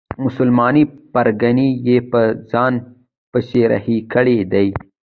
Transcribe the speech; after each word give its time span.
مسلمانې 0.25 0.83
پرګنې 1.13 1.69
یې 1.87 1.97
په 2.11 2.21
ځان 2.51 2.73
پسې 3.31 3.61
رهي 3.71 3.97
کړي 4.13 4.37
دي. 4.51 4.67